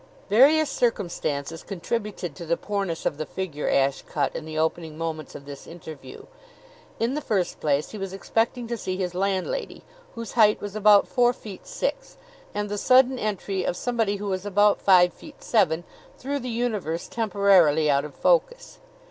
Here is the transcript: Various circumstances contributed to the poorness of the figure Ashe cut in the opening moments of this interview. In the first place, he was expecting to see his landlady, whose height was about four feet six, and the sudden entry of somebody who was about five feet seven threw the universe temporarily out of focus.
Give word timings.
Various 0.31 0.71
circumstances 0.71 1.61
contributed 1.61 2.33
to 2.33 2.45
the 2.47 2.57
poorness 2.57 3.05
of 3.05 3.17
the 3.17 3.25
figure 3.27 3.69
Ashe 3.69 4.01
cut 4.09 4.35
in 4.35 4.45
the 4.45 4.57
opening 4.57 4.97
moments 4.97 5.35
of 5.35 5.45
this 5.45 5.67
interview. 5.67 6.23
In 6.99 7.13
the 7.13 7.21
first 7.21 7.59
place, 7.59 7.91
he 7.91 7.99
was 7.99 8.11
expecting 8.11 8.67
to 8.67 8.77
see 8.77 8.97
his 8.97 9.13
landlady, 9.13 9.83
whose 10.15 10.31
height 10.31 10.59
was 10.59 10.75
about 10.75 11.07
four 11.07 11.33
feet 11.33 11.67
six, 11.67 12.17
and 12.51 12.67
the 12.67 12.79
sudden 12.79 13.19
entry 13.19 13.63
of 13.63 13.77
somebody 13.77 14.15
who 14.15 14.27
was 14.29 14.43
about 14.43 14.81
five 14.81 15.13
feet 15.13 15.43
seven 15.43 15.83
threw 16.17 16.39
the 16.39 16.49
universe 16.49 17.07
temporarily 17.07 17.87
out 17.87 18.03
of 18.03 18.15
focus. 18.15 18.79